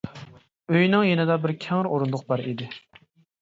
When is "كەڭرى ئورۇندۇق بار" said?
1.67-2.45